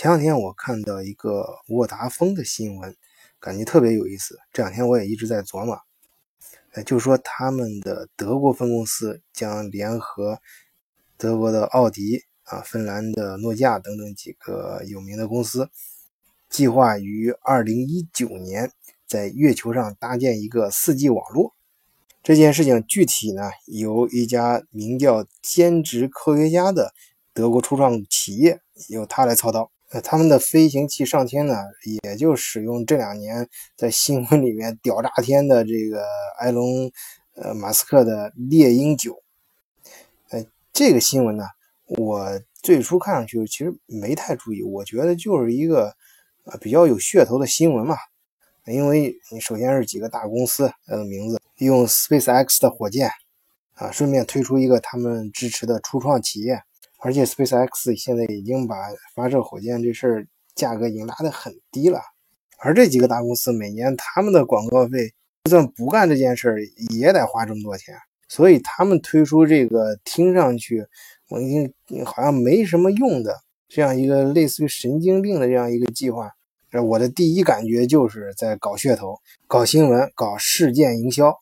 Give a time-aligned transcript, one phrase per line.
[0.00, 2.94] 前两天我看到一个沃达丰的新闻，
[3.40, 4.38] 感觉特别有意思。
[4.52, 5.76] 这两天我也一直在琢磨，
[6.72, 10.38] 呃，就是说他们的德国分公司将联合
[11.16, 15.68] 德国的奥迪啊、芬兰的诺基亚等等几个有名的公司，
[16.48, 18.70] 计划于二零一九年
[19.04, 21.56] 在月球上搭建一个四 G 网络。
[22.22, 26.94] 这件事情具体呢，由一家名叫“兼职科学家”的
[27.34, 28.60] 德国初创企业
[28.90, 29.72] 由他来操刀。
[29.90, 31.54] 呃，他们的飞行器上天呢，
[32.02, 36.04] 也就使用这两年在新闻里面屌炸天的这个
[36.40, 36.90] 埃隆
[37.34, 39.22] 呃马斯克的猎鹰九。
[40.28, 41.44] 呃，这个新闻呢，
[41.86, 45.94] 我最初看上去其实没太注意，我觉得就是一个
[46.44, 47.96] 呃比较有噱头的新闻嘛。
[48.66, 53.10] 因为你首先是几个大公司呃名字，用 SpaceX 的火箭
[53.72, 56.62] 啊，顺便推出一个他们支持的初创企业。
[56.98, 58.76] 而且 SpaceX 现在已经把
[59.14, 62.00] 发射火箭这事儿价格已经拉得很低了，
[62.58, 65.12] 而这几个大公司每年他们的广告费，
[65.44, 66.58] 就算不干这件事儿
[66.90, 67.94] 也得花这么多钱，
[68.28, 70.84] 所以他们推出这个听上去
[71.28, 73.34] 我已经好像没什么用的
[73.68, 76.28] 这样一个类似于神经病的这样一个计划，
[76.84, 81.32] 我的第一感觉就是在搞噱头、搞新闻、搞事件营销。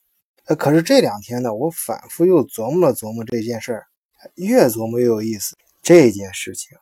[0.44, 3.86] 呃，可是这两天呢，我反复又琢磨了琢磨这件事儿。
[4.34, 6.76] 越琢磨越有意思，这件事情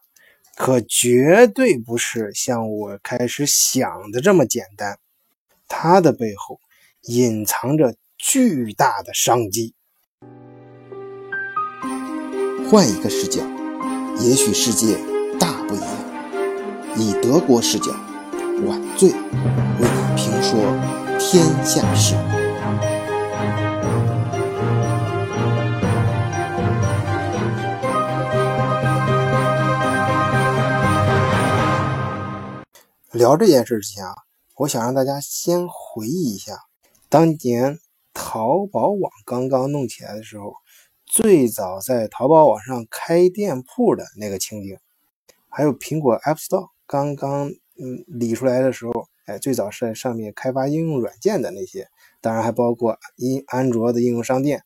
[0.56, 4.98] 可绝对不是像我开始想的这么简单，
[5.68, 6.60] 它的背后
[7.02, 9.74] 隐藏着巨大的商机。
[12.70, 13.42] 换一个视角，
[14.20, 14.96] 也许世界
[15.38, 15.88] 大不一样。
[16.96, 17.92] 以德国视角，
[18.66, 19.16] 晚醉为
[19.80, 20.58] 你评说
[21.18, 22.14] 天下事。
[33.24, 34.14] 聊这件事之前啊，
[34.54, 36.58] 我想让大家先回忆一下，
[37.08, 37.78] 当年
[38.12, 40.52] 淘宝网刚刚弄起来的时候，
[41.06, 44.76] 最早在淘宝网上开店铺的那个情景，
[45.48, 48.92] 还有苹果 App Store 刚刚嗯理出来的时候，
[49.24, 51.88] 哎，最早是在上面开发应用软件的那些，
[52.20, 54.64] 当然还包括因安卓的应用商店。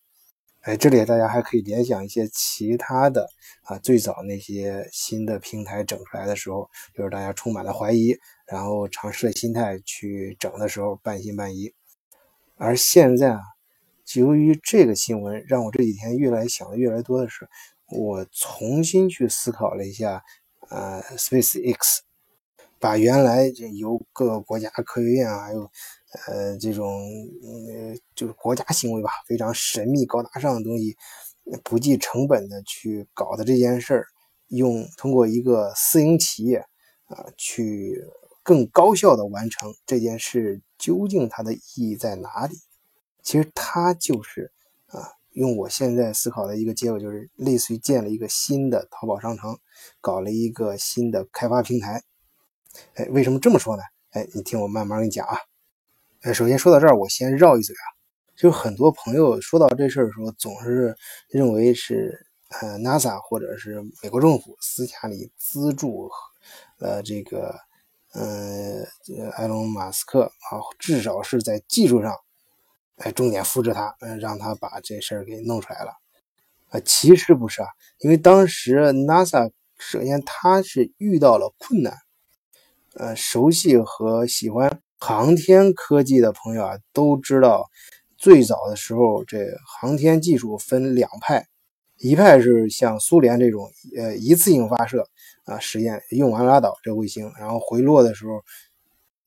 [0.62, 3.28] 哎，这里大家还可以联想一些其他的
[3.62, 8.18] 啊，最早那些新的平台整出来的时候，就是大家充满了怀疑，
[8.50, 11.72] 然后尝试的心态去整的时候半信半疑。
[12.56, 13.40] 而现在啊，
[14.14, 17.48] 由于这个新闻，让我这几天越来想的越来越多的是，
[17.90, 20.22] 我重新去思考了一下，
[20.70, 21.98] 呃，SpaceX，
[22.78, 25.70] 把原来这由各个国家科学院啊，还有。
[26.26, 27.02] 呃，这种
[27.42, 30.96] 呃，就是国家行为吧，非常神秘高大上的东西，
[31.62, 34.06] 不计成本的去搞的这件事儿，
[34.48, 36.64] 用通过一个私营企业
[37.08, 38.02] 啊，去
[38.48, 42.56] 更高效的完成这件事，究竟它的意义在哪里？
[43.22, 44.50] 其实它就是
[44.86, 49.58] 啊，用我现在思考的一个结果，就是类似于建了一个新的淘宝商城，
[50.00, 52.02] 搞了一个新的开发平台。
[52.94, 53.82] 哎，为什么这么说呢？
[54.12, 55.36] 哎，你听我慢慢给你讲啊。
[56.22, 57.84] 呃，首先说到这儿，我先绕一嘴啊，
[58.34, 60.96] 就是很多朋友说到这事儿的时候，总是
[61.28, 66.08] 认为是呃 NASA 或者是美国政府私下里资助
[66.78, 67.54] 呃这个
[68.18, 72.14] 呃埃隆马斯克啊，至少是在技术上
[72.96, 75.92] 哎重点扶持他，让他把这事儿给弄出来了
[76.70, 76.80] 啊。
[76.84, 77.68] 其实不是啊，
[78.00, 81.96] 因为当时 NASA 首先他是遇到了困难，
[82.94, 84.82] 呃，熟悉和喜欢。
[85.00, 87.70] 航天科技的朋友啊，都知道，
[88.16, 91.46] 最早的时候，这航天技术分两派，
[91.98, 95.08] 一派是像苏联这种，呃，一次性发射
[95.48, 98.42] 啊，实验用完拉倒，这卫星，然后回落的时候，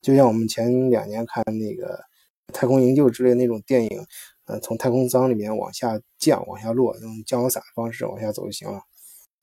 [0.00, 2.00] 就像我们前两年看那个
[2.52, 4.06] 《太空营救》之类那种电影，
[4.46, 8.80] 呃，从太空舱里面往下降、往下落，用降落伞方式往下走就行了。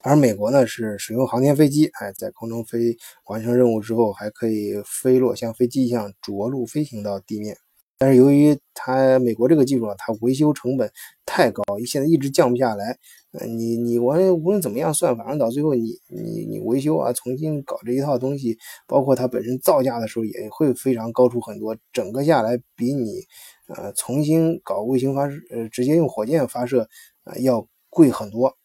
[0.02, 2.96] 而美国呢是使用航天飞机，哎，在空中飞
[3.26, 7.58] 完成任务之后，还可以飞落像飞机一样着陆飞行到地面。
[7.98, 10.90] 但是由于它美国这个技术啊，它维修成本
[11.26, 12.98] 太高，现在一直降不下来。
[13.32, 21.78] 呃，你你我无论怎么样算，反正到最后你你你维修啊，重新搞这一套东西，包括它本身造价的时候也会非常高出很多。
[21.94, 23.22] 整个下来比你
[23.68, 26.90] 呃重新搞卫星发射，呃直接用火箭发射
[27.24, 28.58] 啊要贵很多。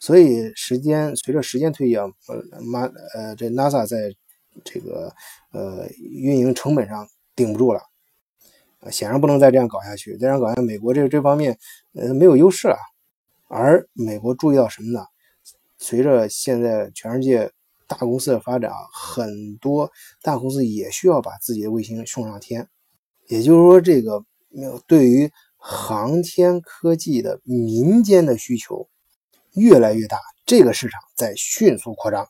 [0.00, 2.84] 所以时间随着时间推移啊，呃，马
[3.14, 4.14] 呃这 NASA 在
[4.64, 5.12] 这个
[5.52, 7.06] 呃运营成本上
[7.36, 7.80] 顶不住了，
[8.80, 10.12] 啊，显然不能再这样搞下去。
[10.14, 11.58] 再这样搞下去，美国这这方面
[11.94, 12.76] 呃没有优势了。
[13.54, 15.04] 而美国注意到什么呢？
[15.76, 17.52] 随着现在全世界
[17.86, 19.90] 大公司的发展啊，很多
[20.22, 22.66] 大公司也需要把自己的卫星送上天。
[23.28, 24.24] 也就是说，这个
[24.86, 28.88] 对于航天科技的民间的需求
[29.52, 32.26] 越来越大，这个市场在迅速扩张。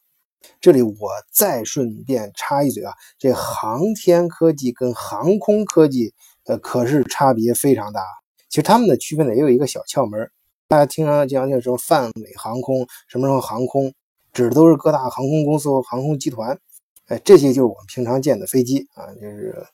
[0.60, 0.96] 这里我
[1.30, 6.14] 再顺便插一嘴啊，这航天科技跟航空科技，
[6.46, 8.02] 呃，可是差别非常大。
[8.48, 10.28] 其实他们的区分呢，也有一个小窍门。
[10.68, 13.92] 大家经常经常听说泛美航空、什么什么航空，
[14.32, 16.58] 指的都是各大航空公司和航空集团。
[17.08, 19.66] 哎，这些就是我们平常见的飞机啊，就是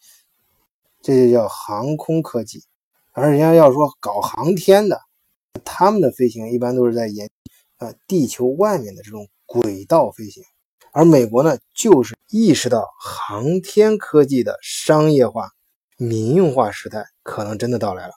[1.00, 2.64] 这就叫航空科技。
[3.12, 5.00] 而人家要说搞航天的，
[5.64, 7.30] 他们的飞行一般都是在研
[7.78, 10.42] 呃地球外面的这种轨道飞行。
[10.90, 15.50] 而美国呢，就是意识到航天科技的商业化、
[15.96, 18.14] 民用化时代可能真的到来了。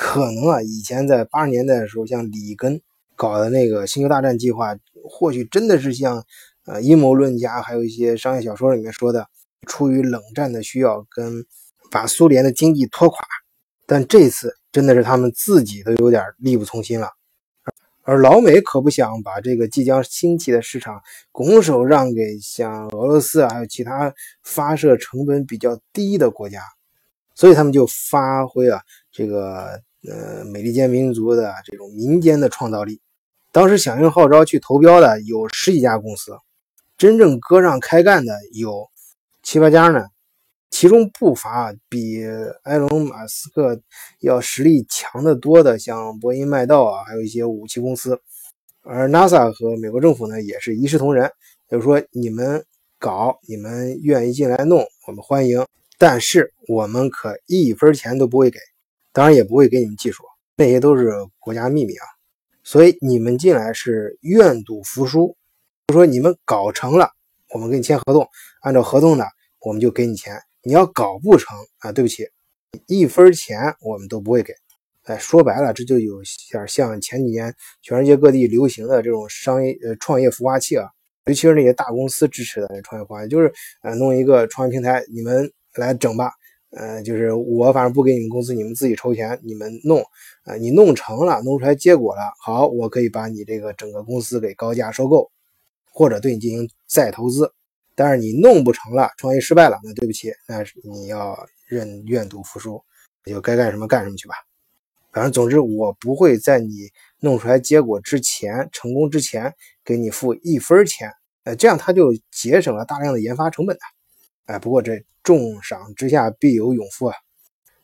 [0.00, 2.80] 可能啊，以前在八十年代的时候，像里根
[3.16, 6.24] 搞的那个星球大战计划，或许真的是像
[6.66, 9.26] 呃阴谋论家还有一些商业小说里面说的，
[9.66, 11.44] 出于冷战的需要，跟
[11.90, 13.18] 把苏联的经济拖垮。
[13.86, 17.08] 但这次真的是他们自己都有点力不从心了。
[18.04, 21.02] 而老美可不想把这个即将兴起的市场
[21.32, 26.62] 拱手让给像俄罗斯啊，还有其他发射成本比较低的国家，
[27.34, 28.80] 所以他们就发挥啊
[29.10, 33.00] 这个呃美利坚民族的这种民间的创造力。
[33.50, 36.36] 当时响应号召去投标的有十几家公司，
[36.96, 38.88] 真正割让开干的有
[39.42, 40.06] 七八家呢。
[40.70, 42.22] 其中不乏比
[42.64, 43.80] 埃隆·马斯克
[44.20, 48.20] 要实力强得多的，像波音、麦道啊，还有一些武器公司。
[48.82, 51.30] 而 NASA 和美国政府呢，也是一视同仁，
[51.70, 52.62] 就是说你们
[52.98, 55.66] 搞，你们愿意进来弄，我们欢迎，
[55.96, 58.58] 但是我们可一分钱都不会给，
[59.18, 60.22] 当然也不会给你们技术，
[60.54, 61.10] 那些都是
[61.40, 62.06] 国家秘密啊。
[62.62, 65.36] 所以你们进来是愿赌服输，
[65.88, 67.10] 就说你们搞成了，
[67.52, 68.24] 我们给你签合同，
[68.60, 69.24] 按照合同呢，
[69.58, 70.40] 我们就给你钱。
[70.62, 72.28] 你要搞不成啊，对不起，
[72.86, 74.54] 一分钱我们都不会给。
[75.02, 76.22] 哎，说白了，这就有
[76.52, 80.86] 点像前几年全世界各地流行的这种商业呃创业孵化器啊，
[81.24, 86.30] 尤其是那些大公司支持的创业孵化器，就是呃弄一个创业平台，你们来整吧。
[86.70, 90.04] 呃，就是我反正不给你们工资，你们自己筹钱，你们弄。
[90.44, 95.30] 呃，你弄成了，弄出来结果了，好，我可以把你这个整个公司给高价收购，
[95.92, 97.52] 或者对你进行再投资。
[97.94, 102.80] 但是你弄不成了，创业失败了，那对不起，那你要认愿赌服输，
[103.24, 104.34] 就该干什么干什么去吧。
[105.10, 109.52] 反正总之，我不会在你弄出来结果之前，成功之前
[109.84, 111.10] 给你付一分钱，
[111.44, 113.80] 呃，这样他就节省了大量的研发成本的。
[114.48, 117.14] 哎，不过这重赏之下必有勇夫啊，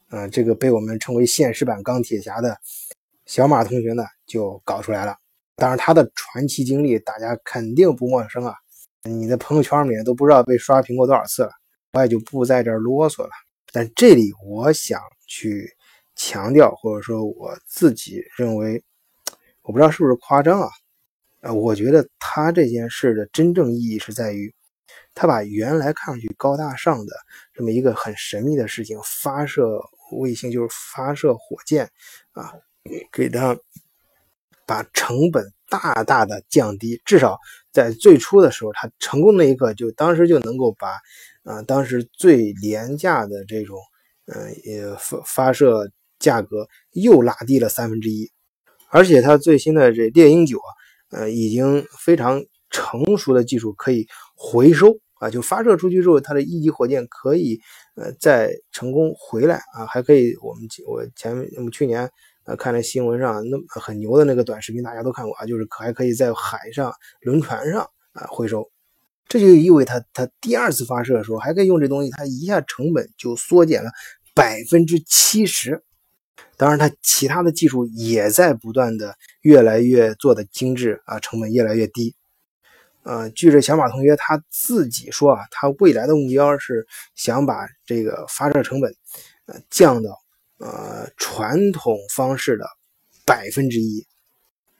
[0.09, 2.59] 嗯，这个被我们称为现实版钢铁侠的
[3.27, 5.15] 小马同学呢，就搞出来了。
[5.57, 8.55] 当然，他的传奇经历大家肯定不陌生啊。
[9.03, 11.51] 你的朋友圈里面都不知道被刷屏过多少次了，
[11.93, 13.31] 我也就不在这儿啰嗦了。
[13.71, 15.71] 但这里我想去
[16.17, 18.83] 强调，或者说我自己认为，
[19.61, 20.69] 我不知道是不是夸张啊？
[21.43, 24.55] 呃，我觉得他这件事的真正意义是在于，
[25.15, 27.13] 他把原来看上去高大上的
[27.53, 29.81] 这么一个很神秘的事情——发射
[30.13, 31.91] 卫星，就是发射火箭
[32.33, 32.53] 啊，
[33.13, 33.57] 给他
[34.67, 37.39] 把成本大大的降低，至少。
[37.73, 40.91] 在最初的时候，他成功那一刻，就当时就能够把，
[41.43, 43.77] 啊，当时最廉价的这种，
[44.27, 48.31] 呃，发发射价格又拉低了三分之一，
[48.91, 50.71] 而且它最新的这猎鹰九啊，
[51.19, 57.61] 呃，已经非常成熟的技术可以回收啊，就发射出去之后，它的一级火箭可以，
[57.97, 62.11] 呃，再成功回来啊，还可以，我们我前我们去年。
[62.47, 68.71] 呃，看了新闻上那很牛的那个短视频，大家都看过啊，就是可还可以在海上轮船上啊回收，
[69.27, 73.91] 这就意味着它它第二次发射的时候还可以用这东西，它一下成本就缩减了
[74.35, 75.83] 百分之七十。
[76.59, 82.15] 当然，它其他的技术也在不断的越来越做的精致啊，成本越来越低。
[83.05, 88.95] 呃，据这小马同学他自己说啊，他未来的目标是想把这个发射成本
[89.47, 90.11] 呃降到。
[90.59, 92.65] 呃，传统方式的
[93.27, 94.07] 百分之一，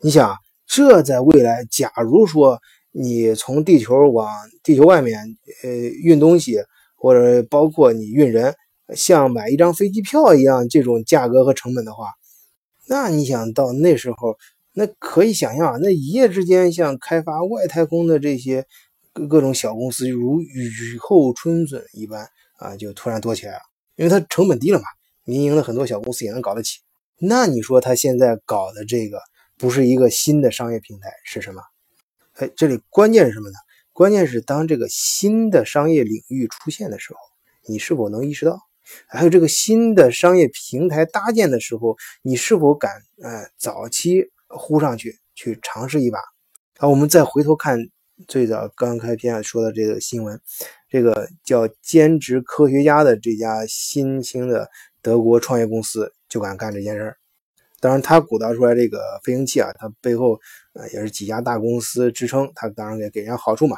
[0.01, 0.35] 你想，
[0.67, 2.61] 这在未来，假如说
[2.93, 5.19] 你从地球往地球外面
[5.65, 6.59] 呃运东西，
[6.97, 8.55] 或者包括你运人，
[8.95, 12.13] 像买一张飞机票一样，这种价格和成本的话，
[12.87, 14.39] 那你想到那时候，
[14.75, 18.67] 那可以想象啊，那一夜之间，像开发外太空的这些
[19.13, 22.29] 各各种小公司，如雨后春笋一般
[22.59, 23.61] 啊，就突然多起来了，
[23.97, 24.85] 因为它成本低了嘛。
[25.27, 26.81] 民营的很多小公司也能搞得起，
[27.19, 29.21] 那你说他现在搞的这个
[29.57, 31.63] 不是一个新的商业平台是什么？
[32.35, 33.57] 哎，这里关键是什么呢？
[33.95, 37.19] 关键是当这个新的商业领域出现的时候，
[37.67, 38.59] 你是否能意识到？
[39.07, 46.19] 还有这个新的商业平台搭建的时候，你是否敢呃早期呼上去去尝试一把？
[46.79, 47.79] 啊，我们再回头看
[48.27, 50.41] 最早刚开篇说的这个新闻，
[50.89, 54.69] 这个叫兼职科学家的这家新兴的
[55.03, 57.17] 德国创业公司就敢干这件事儿。
[57.81, 60.41] 当然，他鼓捣出来这个飞行器啊，它背后
[60.73, 63.77] 呃也是几家大公司支撑，他当然也给人家好处嘛。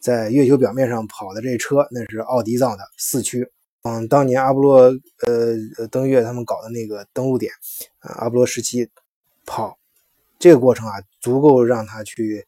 [0.00, 3.48] 在月球表面上跑的这车，那是奥迪造的四驱。
[3.82, 4.92] 嗯，当年阿波罗
[5.26, 7.52] 呃登月他们搞的那个登陆点
[8.00, 8.88] 啊，阿波罗十七
[9.52, 9.76] 好
[10.38, 12.46] 这个过程啊，足够让他去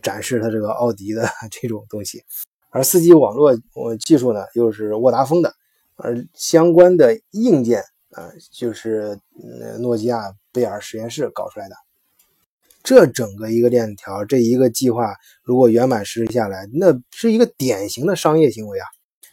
[0.00, 2.22] 展示他这个奥迪的 这种东西。
[2.70, 5.52] 而四 G 网络我技术呢，又是沃达丰的，
[5.96, 7.82] 而相关的硬件。
[8.10, 9.18] 啊，就是
[9.80, 11.74] 诺基亚贝尔实验室搞出来的。
[12.84, 18.86] 这整个一个链条，这一个计划，如果圆满实施下来，那是一个典型的商业行为啊！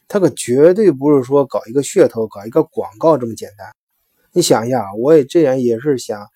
[0.07, 3.71] 它可绝对不是说搞一个噱头、搞一个广告这么简单。
[4.31, 6.27] 你想一下，我也这样也是想，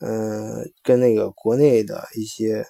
[0.00, 2.66] 嗯，跟那个国内的一些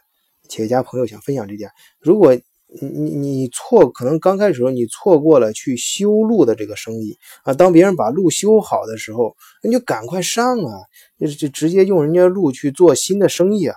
[0.49, 1.71] 企业家朋友想分享这点。
[2.01, 2.35] 如果
[2.81, 7.55] 你你你错，可能刚开始时候你错过了去修路的这个生意啊。
[7.55, 10.73] 当别人把路修好的时候，你就赶快上啊，
[11.19, 13.75] 就就直接用人家路去做新的生意啊。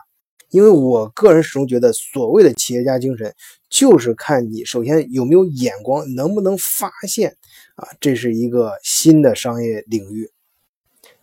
[0.50, 3.34] 因为我个人始终觉得，所谓的企业家精神，
[3.70, 7.38] 就是看你首先有没有眼光，能不能发现
[7.75, 10.29] 啊，这是一个新的商业领域。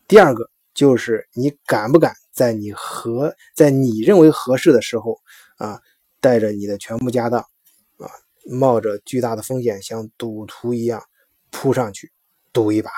[0.06, 5.18] 第二个就是你敢不敢在你合在你认为合适的时候
[5.56, 5.80] 啊，
[6.20, 7.40] 带着你的全部家当。
[7.40, 8.06] 啊，
[8.48, 11.02] 冒着巨大的风险，像赌徒一样
[11.50, 12.12] 扑上去
[12.52, 12.92] 赌一把。